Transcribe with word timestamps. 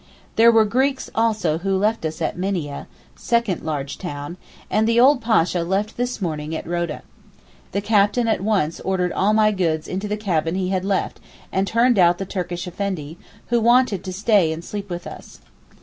There 0.35 0.51
were 0.51 0.65
Greeks 0.65 1.11
also 1.13 1.59
who 1.59 1.77
left 1.77 2.05
us 2.05 2.23
at 2.23 2.35
Minieh 2.35 2.87
(second 3.15 3.61
large 3.61 3.99
town), 3.99 4.37
and 4.67 4.87
the 4.87 4.99
old 4.99 5.21
Pasha 5.21 5.61
left 5.63 5.95
this 5.95 6.19
morning 6.19 6.55
at 6.55 6.65
Rodah. 6.65 7.03
The 7.71 7.81
captain 7.81 8.27
at 8.27 8.41
once 8.41 8.79
ordered 8.79 9.11
all 9.11 9.33
my 9.33 9.51
goods 9.51 9.87
into 9.87 10.07
the 10.07 10.17
cabin 10.17 10.55
he 10.55 10.69
had 10.69 10.85
left 10.85 11.19
and 11.51 11.67
turned 11.67 11.99
out 11.99 12.17
the 12.17 12.25
Turkish 12.25 12.65
Effendi, 12.67 13.19
who 13.49 13.61
wanted 13.61 14.03
to 14.03 14.11
stay 14.11 14.51
and 14.51 14.65
sleep 14.65 14.89
with 14.89 15.05
us. 15.05 15.39